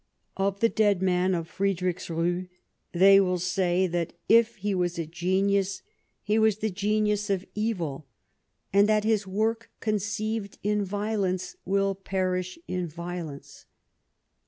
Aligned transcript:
Of 0.35 0.61
the 0.61 0.67
dead 0.69 0.99
man 1.03 1.35
of 1.35 1.47
Friedrichsruh 1.47 2.47
they 2.91 3.19
will 3.19 3.37
say 3.37 3.85
that, 3.85 4.13
if 4.27 4.55
he 4.55 4.73
was 4.73 4.97
a 4.97 5.05
genius, 5.05 5.83
he 6.23 6.39
was 6.39 6.57
the 6.57 6.71
genius 6.71 7.29
of 7.29 7.45
evil, 7.53 8.07
and 8.73 8.87
Q 8.87 8.99
241 8.99 8.99
Bismarck 8.99 9.03
that 9.03 9.07
his 9.07 9.27
work, 9.67 9.71
conceived 9.79 10.57
in 10.63 10.83
violence, 10.83 11.55
will 11.65 11.93
perish 11.93 12.57
in 12.67 12.87
violence." 12.87 13.67